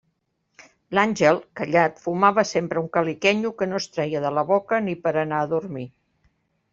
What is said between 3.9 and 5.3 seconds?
treia de la boca ni per a